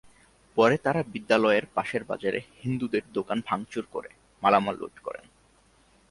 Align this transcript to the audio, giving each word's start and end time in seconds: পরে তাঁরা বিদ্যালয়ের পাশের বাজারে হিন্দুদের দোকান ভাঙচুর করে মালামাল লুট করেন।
পরে 0.57 0.75
তাঁরা 0.77 1.01
বিদ্যালয়ের 1.03 1.65
পাশের 1.73 2.03
বাজারে 2.03 2.39
হিন্দুদের 2.63 3.03
দোকান 3.13 3.37
ভাঙচুর 3.45 3.85
করে 3.91 4.09
মালামাল 4.43 4.75
লুট 4.75 4.95
করেন। 4.99 5.25